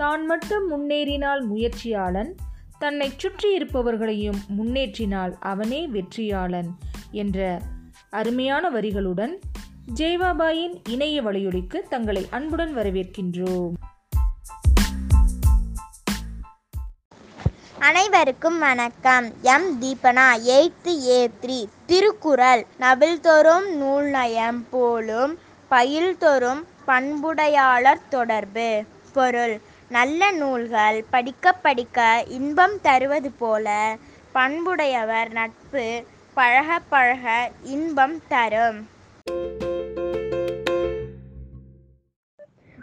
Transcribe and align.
தான் 0.00 0.22
மட்டும் 0.26 0.66
முன்னேறினால் 0.68 1.42
முயற்சியாளன் 1.50 2.30
தன்னை 2.78 3.08
சுற்றி 3.16 3.48
இருப்பவர்களையும் 3.56 4.38
முன்னேற்றினால் 4.58 5.32
அவனே 5.50 5.80
வெற்றியாளன் 5.94 6.70
என்ற 7.22 7.38
அருமையான 8.10 8.70
வரிகளுடன் 8.70 9.34
ஜெய்வாபாயின் 9.98 10.74
இணைய 10.88 11.22
வலையொலிக்கு 11.22 11.78
தங்களை 11.88 12.22
அன்புடன் 12.30 12.72
வரவேற்கின்றோம். 12.76 13.74
அனைவருக்கும் 17.78 18.58
வணக்கம். 18.58 19.26
M 19.54 19.68
Deepana 19.82 20.28
eighth 20.56 20.94
A 21.06 21.20
three 21.42 21.58
Thirukkural. 21.86 22.66
நபில்தொறும் 22.78 23.68
நூல் 23.76 24.10
நயம் 24.10 24.62
போலும் 24.70 25.38
பயில்தோறும் 25.70 26.62
பண்புடையாளர் 26.84 28.08
தொடர்பு. 28.08 28.70
பொருள் 29.12 29.54
நல்ல 29.90 30.22
நூல்கள் 30.32 30.98
படிக்க 31.10 31.52
படிக்க 31.64 31.98
இன்பம் 32.28 32.76
தருவது 32.82 33.30
போல 33.38 33.68
பண்புடையவர் 34.32 35.30
நட்பு 35.38 35.84
பழக 36.34 36.78
பழக 36.88 37.26
இன்பம் 37.74 38.16
தரும் 38.28 38.80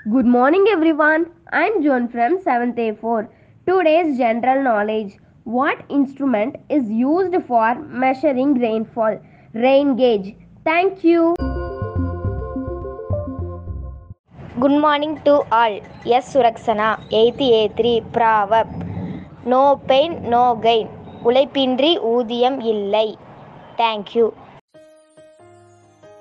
Good 0.05 0.27
morning 0.27 0.65
everyone. 0.67 1.23
I 1.51 1.63
am 1.63 1.75
John 1.83 2.03
from 2.07 2.33
7th 2.41 2.77
A4. 2.77 3.21
Today's 3.67 4.11
general 4.17 4.59
knowledge. 4.63 5.11
What 5.45 5.79
instrument 5.89 6.55
is 6.69 6.85
used 7.09 7.35
for 7.45 7.69
measuring 8.03 8.53
rainfall? 8.57 9.17
Rain 9.55 9.95
gauge. 9.95 10.29
Thank 10.65 11.03
you. 11.03 11.23
Good 14.61 14.77
morning 14.83 15.17
to 15.23 15.33
all 15.57 15.75
S 16.15 16.29
Surakshana 16.33 16.87
eight 17.19 17.47
A 17.51 17.61
three 17.77 17.91
proverb 18.15 18.71
no 19.45 19.63
pain 19.89 20.15
no 20.33 20.45
gain 20.63 20.89
உழைப்பின்றி 21.23 21.91
ஊதியம் 22.11 22.57
இல்லை. 22.71 23.07
Thank you 23.77 24.25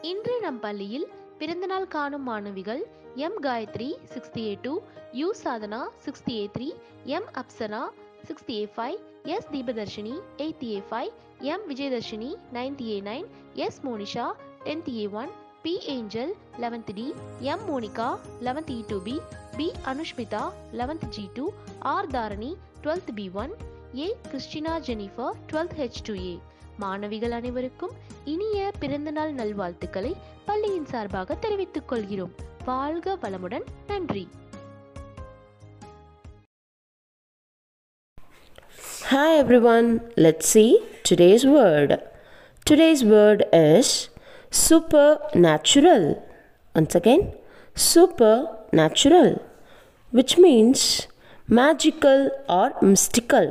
இன்று 0.02 0.34
நம் 0.42 0.60
பள்ளியில் 0.60 1.06
பிறந்தநாள் 1.38 1.88
காணும் 1.88 2.26
மாணவிகள் 2.28 2.82
M. 3.16 3.38
Gayathri 3.44 3.88
sixty 4.12 4.44
A 4.50 4.54
two 4.62 4.74
U 5.12 5.28
Sadhana 5.42 5.80
sixty 6.06 6.34
A 6.42 6.46
three 6.56 6.68
M 7.16 7.28
Afsana 7.42 7.82
sixty 8.28 8.54
A 8.56 8.66
five 8.74 8.98
S 9.34 9.50
Deepadharshini 9.54 10.14
eighty 10.38 10.70
A 10.74 10.80
five 10.90 11.10
M 11.54 11.66
Vijayadharshini 11.70 12.30
ninety 12.52 12.88
A 12.94 13.00
nine 13.08 13.26
S 13.66 13.80
Monisha 13.84 14.26
tenth 14.64 14.90
A 14.96 15.06
one 15.22 15.32
B 15.66 15.78
Angel 15.92 16.32
eleventh 16.60 16.90
D 16.94 17.04
M 17.40 17.62
Monika 17.68 18.08
eleventh 18.42 18.68
E 18.74 18.84
two 18.88 19.02
B 19.02 19.20
B 19.56 19.72
Anushmitha 19.84 20.42
eleventh 20.72 21.06
G 21.08 21.28
two 21.34 21.44
R 21.78 22.08
Dharani 22.10 22.50
twelfth 22.82 23.10
B 23.14 23.30
one 23.32 23.52
A 23.96 24.16
Christina 24.28 24.74
Jennifer 24.88 25.34
twelfth 25.50 25.74
H 25.78 26.00
two 26.02 26.14
A 26.14 26.38
மாணவிகள் 26.78 27.30
அனைவருக்கும் 27.30 27.94
இனிய 28.24 28.72
பிறந்தநாள் 28.78 29.32
நல்வாழ்த்துக்களை 29.32 30.16
பள்ளியின் 30.44 30.86
சார்பாக 30.86 31.34
தெரிவித்துக் 31.34 31.88
கொள்கிறோம். 31.88 32.34
வாழ்க 32.64 33.18
வளமுடன். 33.22 33.66
நன்றி. 33.86 34.28
Hi 39.12 39.42
everyone, 39.42 39.88
let's 40.16 40.46
see 40.54 40.70
today's 41.08 41.46
word. 41.58 42.02
Today's 42.70 43.02
word 43.14 43.42
is 43.52 43.90
supernatural. 44.55 46.03
Once 46.75 46.95
again, 46.95 47.33
supernatural, 47.75 49.41
which 50.11 50.37
means 50.37 51.07
magical 51.47 52.29
or 52.47 52.73
mystical. 52.81 53.47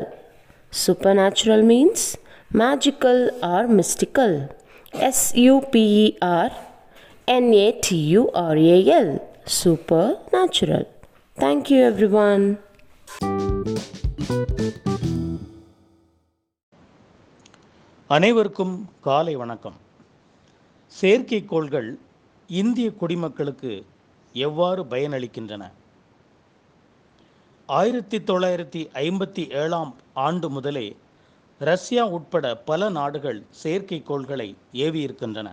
Supernatural 0.71 1.62
means 1.62 2.17
magical 2.53 3.31
or 3.43 3.69
mystical. 3.69 4.49
S 4.93 5.33
U 5.34 5.61
P 5.73 5.75
E 6.06 6.19
R 6.21 6.51
N 7.28 7.55
A 7.55 7.73
T 7.81 7.97
U 8.19 8.31
R 8.34 8.56
A 8.56 8.91
L. 8.91 9.11
Supernatural. 9.45 10.84
Thank 11.37 11.71
you 11.71 11.81
everyone. 11.83 12.45
அனைவருக்கும் 18.06 18.89
காலை 19.01 19.34
வணக்கம் 19.37 19.77
செயற்கைக்கோள்கள் 21.02 21.98
இந்திய 22.48 22.94
குடிமக்களுக்கு 22.94 23.86
எவ்வாறு 24.34 24.84
பயனளிக்கின்றன? 24.84 25.72
ஆயிரத்தி 27.66 28.18
தொள்ளாயிரத்தி 28.18 28.82
ஐம்பத்தி 28.94 29.52
ஏழாம் 29.52 29.96
ஆண்டு 30.14 30.50
முதலே 30.50 30.98
ரஷ்யா 31.60 32.06
உட்பட 32.06 32.56
பல 32.56 32.90
நாடுகள் 32.90 33.44
செயற்கைக்கோள்களை 33.64 34.56
ஏவியிருக்கின்றன. 34.74 35.52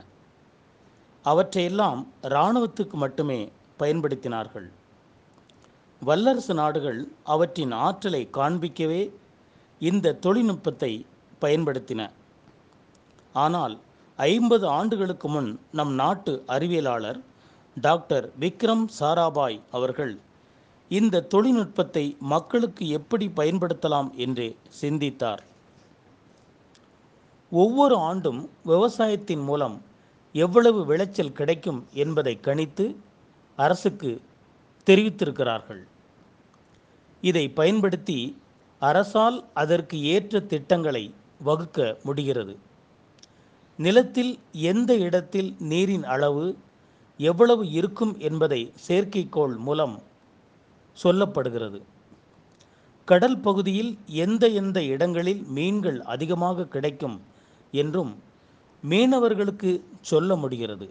அவற்றையெல்லாம் 1.23 2.07
இராணுவத்துக்கு 2.23 2.93
மட்டுமே 2.93 3.51
பயன்படுத்தினார்கள். 3.79 4.69
வல்லரசு 6.01 6.55
நாடுகள் 6.55 7.09
அவற்றின் 7.25 7.73
ஆற்றலை 7.73 8.29
காண்பிக்கவே 8.33 9.13
இந்த 9.79 10.13
தொழில்நுட்பத்தை 10.13 11.07
பயன்படுத்தின. 11.41 12.11
ஆனால் 13.33 13.79
ஐம்பது 14.17 14.67
ஆண்டுகளுக்கு 14.69 15.29
முன் 15.29 15.61
நம் 15.73 15.95
நாட்டு 15.95 16.45
அறிவியலாளர் 16.47 17.21
டாக்டர் 17.81 18.31
விக்ரம் 18.41 18.85
சாராபாய் 19.01 19.61
அவர்கள் 19.71 20.19
இந்த 20.89 21.21
தொழில்நுட்பத்தை 21.21 22.17
மக்களுக்கு 22.19 22.89
எப்படி 22.89 23.27
பயன்படுத்தலாம் 23.37 24.11
என்று 24.15 24.57
சிந்தித்தார். 24.69 25.43
ஒவ்வொரு 27.51 27.97
ஆண்டும் 27.97 28.51
விவசாயத்தின் 28.65 29.41
மூலம் 29.41 29.83
எவ்வளவு 30.33 30.87
விளைச்சல் 30.87 31.33
கிடைக்கும் 31.33 31.87
என்பதை 31.93 32.39
கணித்து 32.43 32.97
அரசுக்கு 33.57 34.21
தெரிவித்திருக்கிறார்கள். 34.87 35.83
இதை 37.21 37.49
பயன்படுத்தி 37.49 38.37
அரசால் 38.79 39.45
அதற்கு 39.55 40.03
ஏற்ற 40.03 40.41
திட்டங்களை 40.41 41.15
வகுக்க 41.43 41.97
முடிகிறது. 42.03 42.59
நிலத்தில் 43.77 44.39
எந்த 44.53 44.97
இடத்தில் 44.97 45.57
நீரின் 45.59 46.05
அளவு 46.05 46.57
எவ்வளவு 47.17 47.71
இருக்கும் 47.71 48.19
என்பதை 48.19 48.73
செயற்கைக்கோள் 48.89 49.57
மூலம் 49.57 50.03
சொல்லப்படுகிறது. 51.03 51.81
கடல் 53.05 53.39
பகுதியில் 53.39 53.99
எந்த 54.07 54.49
எந்த 54.49 54.83
இடங்களில் 54.83 55.43
மீன்கள் 55.43 56.03
அதிகமாக 56.03 56.67
கிடைக்கும் 56.67 57.21
என்றும் 57.73 58.19
மீனவர்களுக்கு 58.89 59.81
சொல்ல 60.01 60.37
முடிகிறது. 60.37 60.91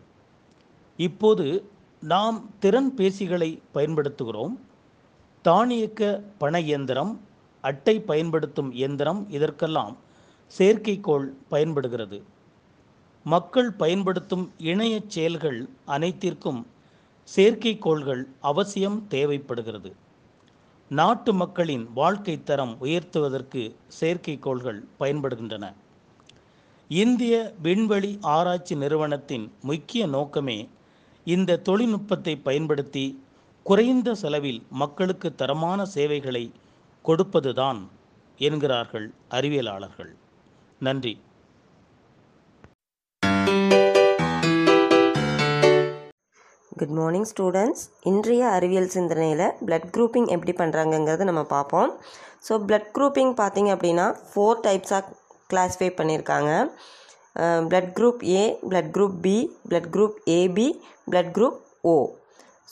இப்போது 0.98 1.66
நாம் 2.02 2.50
திறன் 2.60 2.94
பேசிகளை 2.98 3.60
பயன்படுத்துகிறோம். 3.74 4.56
தானியக்க 5.44 6.22
பண 6.38 6.60
இயந்திரம் 6.60 7.20
அட்டை 7.62 8.00
பயன்படுத்தும் 8.00 8.72
இயந்திரம் 8.72 9.30
இதற்கெல்லாம் 9.30 9.98
செயற்கைக்கோள் 10.58 11.34
பயன்படுகிறது. 11.50 12.24
மக்கள் 13.24 13.72
பயன்படுத்தும் 13.72 14.52
இணைய 14.58 15.02
செயல்கள் 15.08 15.70
அனைத்திற்கும் 15.86 16.68
செயற்கைக்கோள்கள் 17.36 18.24
அவசியம் 18.42 19.08
தேவைப்படுகிறது. 19.08 19.96
நாட்டு 20.90 21.34
மக்களின் 21.34 21.90
வாழ்க்கை 21.94 22.44
தரம் 22.44 22.78
உயர்த்துவதற்கு 22.82 23.76
செயற்கைக்கோள்கள் 24.00 24.80
பயன்படுகின்றன. 25.00 25.74
இந்திய 26.88 27.54
விண்வெளி 27.62 28.18
ஆராய்ச்சி 28.22 28.76
நிறுவனத்தின் 28.76 29.52
முக்கிய 29.62 30.08
நோக்கமே 30.08 30.70
இந்த 31.26 31.58
தொழில்நுட்பத்தை 31.58 32.36
பயன்படுத்தி 32.38 33.24
குறைந்த 33.64 34.16
செலவில் 34.16 34.64
மக்களுக்கு 34.70 35.36
தரமான 35.36 35.86
சேவைகளை 35.86 36.52
கொடுப்பதுதான் 37.06 37.88
என்கிறார்கள் 38.38 39.12
அறிவியலாளர்கள். 39.30 40.16
நன்றி. 40.80 41.20
குட் 46.82 46.94
மார்னிங் 47.00 47.28
ஸ்டூடெண்ட்ஸ் 47.30 47.82
இன்றைய 48.10 48.44
அறிவியல் 48.58 48.88
சிந்தனையில் 48.94 49.44
பிளட் 49.66 49.90
குரூப்பிங் 49.96 50.30
எப்படி 50.36 50.54
பண்ணுறாங்கங்கிறத 50.62 51.26
நம்ம 51.30 51.42
பார்ப்போம். 51.52 51.92
ஸோ 52.46 52.54
பிளட் 52.68 52.88
குரூப்பிங் 52.96 53.34
பார்த்தீங்க 53.42 53.70
அப்படின்னா 53.76 54.06
ஃபோர் 54.30 54.62
டைப்ஸாக 54.66 55.12
கிளாஸிஃபை 55.52 55.90
பண்ணியிருக்காங்க. 56.00 56.52
Blood 57.70 57.92
group 57.98 58.22
A 58.38 58.42
blood 58.72 58.92
group 58.96 59.16
B 59.26 59.36
blood 59.70 59.90
group 59.96 60.18
AB 60.40 60.68
blood 61.12 61.32
group 61.38 61.60
O 61.92 61.96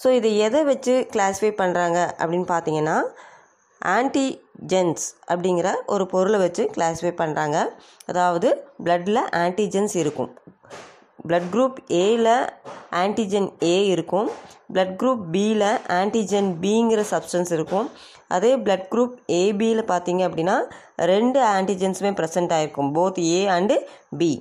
so 0.01 0.09
இதை 0.19 0.31
எதை 0.47 0.63
வச்சு 0.71 0.95
கிளாஸிஃபை 1.13 1.53
பண்ணுறாங்க 1.61 1.99
அப்படின்னு 2.21 2.49
பார்த்தீங்கன்னா 2.55 2.97
ஆன்டிஜென்ஸ் 3.97 5.05
அப்படிங்கிற 5.31 5.69
ஒரு 5.95 6.05
பொருளை 6.13 6.39
வச்சு 6.45 6.65
கிளாஸிஃபை 6.77 7.15
பண்ணுறாங்க 7.23 7.57
அதாவது 8.11 8.49
பிளட்டில் 8.85 9.23
ஆன்டிஜென்ஸ் 9.43 9.95
இருக்கும். 10.03 10.31
பிளட் 11.27 11.49
குரூப் 11.53 11.79
ஏயில் 12.01 12.29
ஆன்டிஜென் 13.01 13.49
ஏ 13.71 13.75
இருக்கும். 13.93 14.29
பிளட் 14.73 14.95
குரூப் 15.01 15.23
பியில் 15.33 15.65
ஆன்டிஜென் 15.99 16.49
பிங்கிற 16.63 17.01
சப்ஸ்டன்ஸ் 17.11 17.51
இருக்கும். 17.57 17.87
அதே 18.35 18.51
பிளட் 18.65 18.87
குரூப் 18.93 19.15
ஏபியில் 19.41 19.89
பார்த்தீங்க 19.91 20.21
அப்படின்னா 20.27 20.55
ரெண்டு 21.13 21.39
ஆன்டிஜென்ஸுமே 21.57 22.11
ப்ரெசென்ட் 22.19 22.53
ஆகிருக்கும் 22.57 22.91
போத் 22.97 23.19
ஏ 23.27 23.41
அண்டு 23.57 23.75
பி 24.21 24.31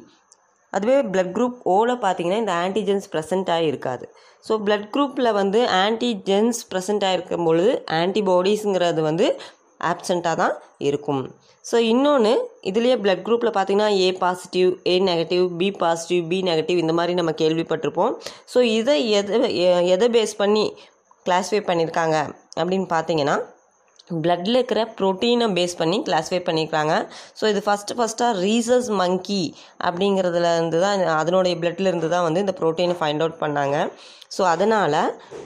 அதுவே 0.72 0.96
பிளட் 1.12 1.34
குரூப் 1.36 1.58
ஓவில் 1.74 1.92
பார்த்தீங்கன்னா 2.02 2.40
இந்த 2.42 2.54
ஆன்டிஜென்ஸ் 2.64 3.06
ப்ரெசென்ட் 3.12 3.52
இருக்காது 3.68 4.06
ஸோ 4.44 4.54
பிளட் 4.66 4.88
குரூப்பில் 4.94 5.36
வந்து 5.40 5.60
ஆன்டிஜென்ஸ் 5.84 6.60
ப்ரெசென்ட் 6.72 7.06
ஆகிருக்கும் 7.08 7.46
பொழுது 7.48 7.72
ஆன்டிபாடிஸுங்கிறது 8.00 9.02
வந்து 9.10 9.26
ஆப்சண்ட்டாக 9.92 10.36
தான் 10.42 10.54
இருக்கும். 10.88 11.22
ஸோ 11.70 11.76
இன்னொன்று 11.92 12.32
இதுலேயே 12.70 12.96
பிளட் 13.04 13.24
குரூப்பில் 13.26 13.54
பார்த்தீங்கன்னா 13.56 13.88
A 14.04 14.08
positive 14.24 14.70
A 14.92 14.94
negative 15.10 15.44
B 15.60 15.68
positive 15.82 16.22
B 16.32 16.38
negative 16.50 16.78
இந்த 16.84 16.94
மாதிரி 16.98 17.14
நம்ம 17.20 17.34
கேள்விப்பட்டிருப்போம். 17.42 18.14
ஸோ 18.52 18.60
இதை 18.78 18.96
எதை 19.20 19.38
எதை 19.94 20.08
பேஸ் 20.16 20.34
பண்ணி 20.42 20.64
கிளாஸிஃபை 21.26 21.62
பண்ணியிருக்காங்க 21.70 22.16
அப்படின்னு 22.60 22.88
பார்த்தீங்கன்னா 22.96 23.36
பிளட்டில் 24.24 24.58
இருக்கிற 24.58 24.82
ப்ரோட்டீனை 24.98 25.46
பேஸ் 25.56 25.78
பண்ணி 25.80 25.96
கிளாஸிஃபை 26.06 26.40
பண்ணியிருக்காங்க 26.46 26.94
ஸோ 27.38 27.44
இது 27.52 27.60
ஃபஸ்ட்டு 27.66 27.96
ஃபஸ்ட்டாக 27.98 28.38
ரீசஸ் 28.44 28.88
மங்கி 29.00 29.42
அப்படிங்கிறதுல 29.88 30.52
இருந்து 30.56 30.78
தான் 30.84 31.02
அதனுடைய 31.20 31.54
பிளட்டில் 31.62 31.90
இருந்து 31.90 32.08
தான் 32.14 32.26
வந்து 32.28 32.42
இந்த 32.44 32.54
ப்ரோட்டீனை 32.60 32.96
ஃபைண்ட் 33.00 33.22
அவுட் 33.24 33.42
பண்ணாங்க. 33.42 33.76
ஸோ 34.36 34.42
அதனால் 34.52 34.96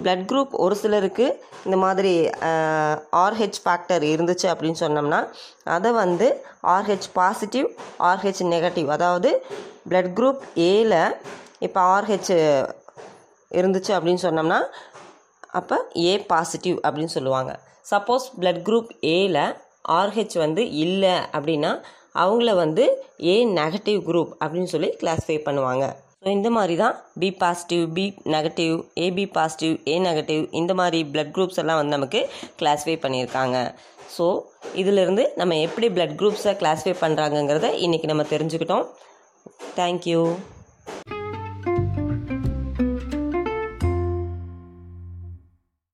பிளட் 0.02 0.24
குரூப் 0.30 0.54
ஒரு 0.64 0.76
சிலருக்கு 0.82 1.26
இந்த 1.66 1.76
மாதிரி 1.84 2.12
ஆர்ஹெச் 3.24 3.60
ஃபேக்டர் 3.64 4.04
இருந்துச்சு 4.12 4.46
அப்படின்னு 4.52 4.80
சொன்னோம்னா 4.84 5.20
அதை 5.76 5.90
வந்து 6.02 6.28
ஆர்ஹெச் 6.76 7.08
பாசிட்டிவ் 7.18 7.68
ஆர்ஹெச் 8.10 8.42
நெகட்டிவ் 8.54 8.88
அதாவது 8.96 9.30
பிளட் 9.90 10.12
குரூப் 10.18 10.42
ஏல 10.70 10.94
இப்போ 11.66 11.80
ஆர்ஹெச் 11.96 12.32
இருந்துச்சு 13.50 13.92
அப்படின்னு 13.96 14.24
சொன்னோம்னா 14.26 14.60
அப்போ 15.60 15.76
ஏ 16.06 16.12
பாசிட்டிவ் 16.32 16.78
அப்படின்னு 16.86 17.14
சொல்லுவாங்க. 17.14 17.52
சப்போஸ் 17.90 18.26
பிளட் 18.40 18.62
குரூப் 18.68 18.90
ஏல 19.16 19.38
ஆர்ஹெச் 19.98 20.36
வந்து 20.44 20.62
இல்லை 20.84 21.14
அப்படின்னா 21.36 21.72
அவங்கள 22.22 22.50
வந்து 22.62 22.84
ஏ 23.32 23.36
நெகட்டிவ் 23.60 24.00
குரூப் 24.08 24.32
அப்படின்னு 24.42 24.72
சொல்லி 24.74 24.90
கிளாஸிஃபை 25.00 25.38
பண்ணுவாங்க. 25.46 25.84
ஸோ 26.24 26.28
இந்த 26.38 26.48
மாதிரி 26.56 26.74
தான் 26.82 26.96
B 27.20 27.28
positive 27.40 27.84
B 27.96 28.04
negative 28.34 28.74
AB 29.06 29.24
positive 29.36 29.74
A 29.92 29.94
negative 30.08 30.42
இந்த 30.60 30.72
மாதிரி 30.80 30.98
பிளட் 31.12 31.32
குரூப்ஸ் 31.36 31.60
எல்லாம் 31.62 31.80
வந்து 31.80 31.96
நமக்கு 31.96 32.20
கிளாஸிஃபை 32.60 32.96
பண்ணியிருக்காங்க. 33.04 33.56
ஸோ 34.16 34.26
இதிலிருந்து 34.80 35.24
நம்ம 35.40 35.58
எப்படி 35.66 35.88
பிளட் 35.96 36.16
குரூப்ஸை 36.20 36.54
கிளாஸிஃபை 36.62 36.94
பண்ணுறாங்கங்கிறத 37.04 37.70
இன்றைக்கி 37.86 38.08
நம்ம 38.12 38.26
தெரிஞ்சுக்கிட்டோம். 38.34 38.86
தேங்க்யூ 39.80 40.22